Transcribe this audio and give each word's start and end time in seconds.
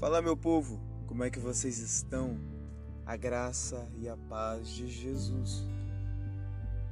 Fala, 0.00 0.22
meu 0.22 0.34
povo, 0.34 0.80
como 1.06 1.24
é 1.24 1.28
que 1.28 1.38
vocês 1.38 1.78
estão? 1.78 2.40
A 3.04 3.18
graça 3.18 3.86
e 3.98 4.08
a 4.08 4.16
paz 4.16 4.70
de 4.70 4.88
Jesus. 4.88 5.62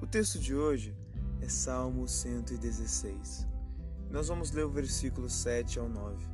O 0.00 0.06
texto 0.06 0.38
de 0.38 0.54
hoje 0.54 0.96
é 1.40 1.48
Salmo 1.48 2.06
116. 2.06 3.44
Nós 4.08 4.28
vamos 4.28 4.52
ler 4.52 4.64
o 4.64 4.70
versículo 4.70 5.28
7 5.28 5.80
ao 5.80 5.88
9. 5.88 6.24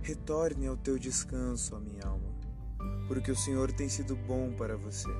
Retorne 0.00 0.66
ao 0.66 0.76
teu 0.78 0.98
descanso, 0.98 1.76
a 1.76 1.80
minha 1.80 2.06
alma, 2.06 2.32
porque 3.06 3.30
o 3.30 3.36
Senhor 3.36 3.70
tem 3.70 3.90
sido 3.90 4.16
bom 4.16 4.50
para 4.56 4.74
você. 4.74 5.10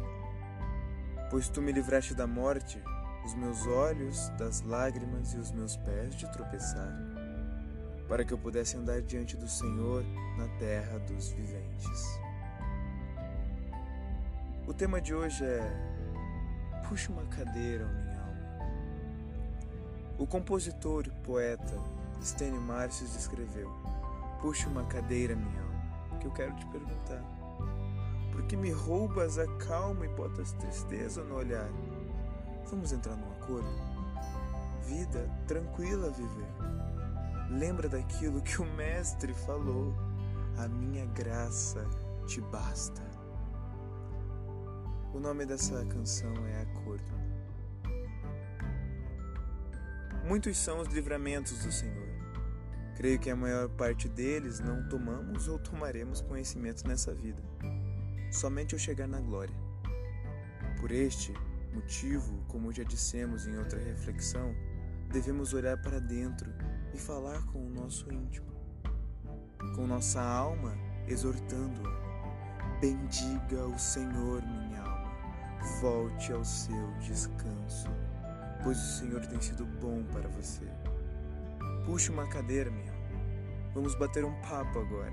Pois 1.31 1.51
tu 1.51 1.61
me 1.61 1.73
livraste 1.73 2.15
da 2.15 2.27
morte, 2.27 2.83
os 3.23 3.35
meus 3.35 3.67
olhos 3.67 4.31
das 4.39 4.63
lágrimas 4.63 5.35
e 5.35 5.37
os 5.37 5.53
meus 5.53 5.77
pés 5.77 6.17
de 6.17 6.33
tropeçar 6.33 7.18
para 8.09 8.25
que 8.25 8.33
eu 8.33 8.39
pudesse 8.39 8.77
andar 8.77 9.03
diante 9.03 9.37
do 9.37 9.47
Senhor 9.47 10.03
na 10.39 10.49
terra 10.59 10.99
dos 11.01 11.29
viventes. 11.29 12.19
O 14.67 14.73
tema 14.73 15.01
de 15.01 15.15
hoje 15.15 15.45
é 15.45 15.99
Puxa 16.89 17.13
uma 17.13 17.27
cadeira, 17.27 17.85
minha 17.85 18.19
alma. 18.19 18.39
O 20.19 20.27
compositor 20.27 21.07
e 21.07 21.11
poeta 21.23 21.79
Stênio 22.23 22.61
Márcios 22.63 23.15
escreveu: 23.15 23.71
Puxa 24.41 24.69
uma 24.71 24.85
cadeira, 24.85 25.37
minha 25.37 25.63
alma, 25.63 26.19
que 26.19 26.27
eu 26.27 26.33
quero 26.33 26.55
te 26.57 26.67
perguntar. 26.67 27.23
Por 28.33 28.43
que 28.47 28.57
me 28.57 28.71
roubas 28.71 29.39
a 29.39 29.47
calma 29.59 30.07
e 30.07 30.09
botas 30.09 30.53
tristeza 30.53 31.23
no 31.25 31.35
olhar? 31.35 31.69
Vamos 32.71 32.93
entrar 32.93 33.17
num 33.17 33.33
acordo? 33.33 33.69
Vida 34.87 35.29
tranquila 35.47 36.11
viver 36.11 36.88
Lembra 37.51 37.89
daquilo 37.89 38.43
que 38.43 38.61
o 38.61 38.67
Mestre 38.77 39.33
falou: 39.33 39.95
A 40.59 40.69
minha 40.69 41.07
graça 41.07 41.89
te 42.27 42.41
basta. 42.43 43.03
O 45.15 45.19
nome 45.19 45.47
dessa 45.47 45.85
canção 45.87 46.35
é 46.47 46.61
Acordo. 46.63 47.19
Muitos 50.27 50.59
são 50.59 50.81
os 50.81 50.89
livramentos 50.89 51.65
do 51.65 51.73
Senhor. 51.73 52.07
Creio 52.97 53.19
que 53.19 53.31
a 53.31 53.37
maior 53.37 53.69
parte 53.71 54.09
deles 54.09 54.61
não 54.61 54.87
tomamos 54.87 55.49
ou 55.49 55.59
tomaremos 55.59 56.21
conhecimento 56.21 56.87
nessa 56.87 57.15
vida, 57.15 57.43
somente 58.31 58.75
ao 58.75 58.79
chegar 58.79 59.09
na 59.09 59.21
glória. 59.21 59.55
Por 60.79 60.93
este 60.93 61.33
motivo, 61.73 62.45
como 62.47 62.73
já 62.73 62.83
dissemos 62.83 63.47
em 63.47 63.57
outra 63.57 63.79
reflexão, 63.79 64.55
devemos 65.11 65.55
olhar 65.55 65.81
para 65.81 65.99
dentro 65.99 66.53
e 66.95 66.99
falar 66.99 67.45
com 67.47 67.59
o 67.59 67.71
nosso 67.71 68.13
íntimo, 68.13 68.47
com 69.75 69.87
nossa 69.87 70.21
alma, 70.21 70.75
exortando-a. 71.07 72.09
Bendiga 72.81 73.67
o 73.67 73.79
Senhor, 73.79 74.43
minha 74.43 74.81
alma, 74.81 75.13
volte 75.81 76.33
ao 76.33 76.45
seu 76.45 76.93
descanso, 77.01 77.89
pois 78.63 78.79
o 78.79 78.99
Senhor 78.99 79.27
tem 79.27 79.41
sido 79.41 79.65
bom 79.81 80.05
para 80.13 80.29
você. 80.29 80.65
Puxe 81.85 82.11
uma 82.11 82.29
cadeira, 82.29 82.71
minha 82.71 82.93
alma. 82.93 83.09
Vamos 83.75 83.95
bater 83.95 84.25
um 84.25 84.41
papo 84.43 84.79
agora, 84.79 85.13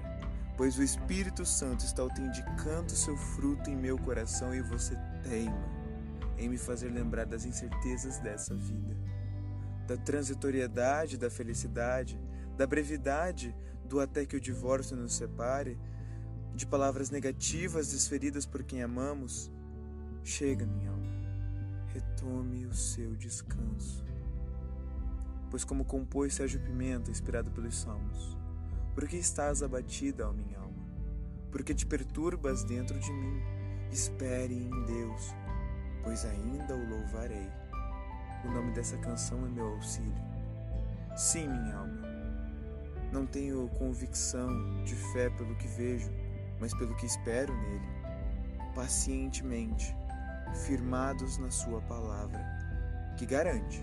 pois 0.57 0.77
o 0.77 0.83
Espírito 0.83 1.45
Santo 1.45 1.83
está 1.83 2.01
autenticando 2.01 2.91
seu 2.91 3.17
fruto 3.17 3.69
em 3.69 3.75
meu 3.75 3.97
coração 3.97 4.53
e 4.53 4.61
você 4.61 4.95
teima 5.23 5.75
em 6.37 6.49
me 6.49 6.57
fazer 6.57 6.89
lembrar 6.89 7.25
das 7.25 7.45
incertezas 7.45 8.19
dessa 8.19 8.53
vida 8.55 8.95
da 9.87 9.97
transitoriedade 9.97 11.17
da 11.17 11.29
felicidade, 11.29 12.19
da 12.57 12.65
brevidade 12.65 13.55
do 13.87 13.99
até 13.99 14.25
que 14.25 14.35
o 14.35 14.41
divórcio 14.41 14.97
nos 14.97 15.13
separe, 15.13 15.77
de 16.53 16.65
palavras 16.65 17.09
negativas 17.09 17.91
desferidas 17.91 18.45
por 18.45 18.63
quem 18.63 18.81
amamos. 18.81 19.51
Chega, 20.23 20.65
minha 20.65 20.89
alma, 20.89 21.05
retome 21.87 22.65
o 22.65 22.73
seu 22.73 23.15
descanso. 23.15 24.03
Pois, 25.51 25.63
como 25.63 25.85
compôs 25.85 26.33
Sérgio 26.33 26.59
Pimenta, 26.61 27.11
inspirado 27.11 27.51
pelos 27.51 27.77
Salmos, 27.77 28.37
por 28.95 29.07
que 29.07 29.17
estás 29.17 29.61
abatida, 29.61 30.27
ó 30.27 30.33
minha 30.33 30.57
alma? 30.57 30.83
Por 31.51 31.63
que 31.63 31.75
te 31.75 31.85
perturbas 31.85 32.63
dentro 32.63 32.99
de 32.99 33.11
mim? 33.11 33.39
Espere 33.91 34.53
em 34.53 34.85
Deus, 34.85 35.33
pois 36.03 36.25
ainda 36.25 36.75
o 36.75 36.89
louvarei. 36.89 37.64
O 38.45 38.51
nome 38.51 38.71
dessa 38.71 38.97
canção 38.97 39.43
é 39.45 39.49
meu 39.49 39.67
auxílio. 39.73 40.13
Sim, 41.15 41.47
minha 41.47 41.75
alma. 41.75 42.07
Não 43.11 43.25
tenho 43.25 43.67
convicção 43.77 44.83
de 44.83 44.93
fé 45.13 45.29
pelo 45.31 45.55
que 45.55 45.67
vejo, 45.67 46.11
mas 46.59 46.73
pelo 46.73 46.95
que 46.95 47.05
espero 47.05 47.53
nele. 47.53 47.87
Pacientemente, 48.75 49.95
firmados 50.65 51.37
na 51.37 51.49
Sua 51.49 51.81
palavra, 51.81 52.39
que 53.17 53.25
garante 53.25 53.81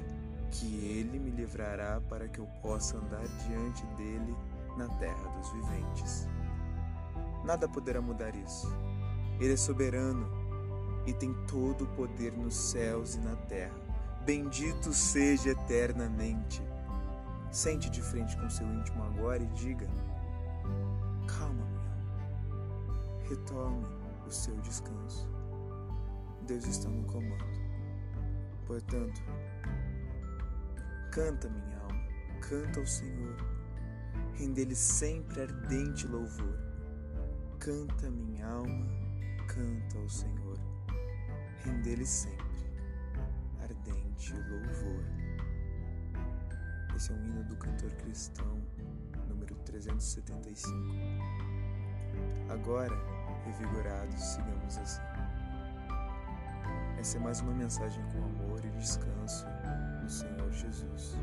que 0.50 0.67
Ele 0.87 1.19
me 1.19 1.31
livrará 1.31 2.00
para 2.09 2.29
que 2.29 2.39
eu 2.39 2.47
possa 2.61 2.99
andar 2.99 3.27
diante 3.49 3.84
dele 3.97 4.37
na 4.77 4.87
terra 4.99 5.29
dos 5.39 5.50
viventes. 5.53 6.29
Nada 7.44 7.69
poderá 7.69 8.00
mudar 8.00 8.37
isso. 8.37 8.69
Ele 9.41 9.55
é 9.55 9.56
soberano 9.56 10.31
e 11.06 11.12
tem 11.12 11.34
todo 11.47 11.84
o 11.84 11.89
poder 11.97 12.33
nos 12.33 12.55
céus 12.55 13.17
e 13.17 13.21
na 13.21 13.34
terra 13.34 13.81
bendito 14.25 14.93
seja 14.93 15.50
eternamente. 15.50 16.62
Sente 17.50 17.91
de 17.91 18.00
frente 18.00 18.37
com 18.38 18.49
seu 18.49 18.66
íntimo 18.66 19.03
agora 19.05 19.43
e 19.43 19.47
diga: 19.49 19.87
Calma, 21.27 21.65
minha 21.66 21.91
alma. 21.91 23.28
Retome 23.28 23.87
o 24.27 24.31
seu 24.31 24.55
descanso. 24.61 25.28
Deus 26.47 26.65
está 26.66 26.88
no 26.88 27.05
comando. 27.05 27.62
Portanto, 28.66 29.21
canta, 31.11 31.49
minha 31.49 31.78
alma, 31.78 32.06
canta 32.41 32.81
ao 32.81 32.87
Senhor. 32.87 33.37
Rende-lhe 34.34 34.75
sempre 34.75 35.43
ardente 35.43 36.06
louvor. 36.06 36.59
Canta, 37.59 38.11
minha 38.11 38.47
alma, 38.47 38.87
canta 39.47 39.99
ao 39.99 40.09
Senhor. 40.09 40.59
Rende-lhe 41.65 42.06
sempre 42.06 42.52
ardente 44.22 44.34
louvor. 44.49 45.05
Esse 46.94 47.10
é 47.10 47.15
um 47.15 47.25
hino 47.25 47.43
do 47.44 47.56
cantor 47.56 47.91
cristão, 47.94 48.62
número 49.28 49.55
375. 49.65 50.72
Agora, 52.49 52.94
revigorados, 53.44 54.21
sigamos 54.21 54.78
assim. 54.78 55.03
Essa 56.99 57.16
é 57.16 57.21
mais 57.21 57.41
uma 57.41 57.53
mensagem 57.53 58.05
com 58.12 58.19
amor 58.19 58.65
e 58.65 58.71
descanso 58.78 59.47
no 60.00 60.09
Senhor 60.09 60.53
Jesus. 60.53 61.16